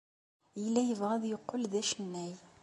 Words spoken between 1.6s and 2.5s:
d acennay.